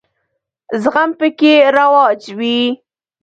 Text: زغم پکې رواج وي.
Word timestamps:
زغم 0.81 1.09
پکې 1.19 1.53
رواج 1.77 2.21
وي. 2.37 2.59